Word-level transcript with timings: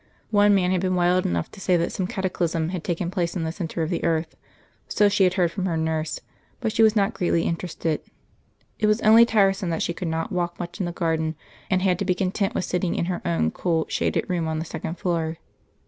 One 0.31 0.55
man 0.55 0.71
had 0.71 0.81
been 0.81 0.95
wild 0.95 1.27
enough 1.27 1.51
to 1.51 1.61
say 1.61 1.77
that 1.77 1.91
some 1.91 2.07
cataclysm 2.07 2.69
had 2.69 2.83
taken 2.83 3.11
place 3.11 3.35
in 3.35 3.43
the 3.43 3.51
centre 3.51 3.83
of 3.83 3.91
the 3.91 4.03
earth.... 4.03 4.35
So 4.87 5.09
she 5.09 5.25
had 5.25 5.35
heard 5.35 5.51
from 5.51 5.67
her 5.67 5.77
nurse; 5.77 6.19
but 6.59 6.71
she 6.73 6.81
was 6.81 6.95
not 6.95 7.13
greatly 7.13 7.43
interested. 7.43 8.01
It 8.79 8.87
was 8.87 8.99
only 9.01 9.27
tiresome 9.27 9.69
that 9.69 9.83
she 9.83 9.93
could 9.93 10.07
not 10.07 10.31
walk 10.31 10.57
much 10.59 10.79
in 10.79 10.87
the 10.87 10.91
garden, 10.91 11.35
and 11.69 11.83
had 11.83 11.99
to 11.99 12.05
be 12.05 12.15
content 12.15 12.55
with 12.55 12.65
sitting 12.65 12.95
in 12.95 13.05
her 13.05 13.21
own 13.23 13.51
cool 13.51 13.85
shaded 13.89 14.27
room 14.27 14.47
on 14.47 14.57
the 14.57 14.65
second 14.65 14.97
floor. 14.97 15.37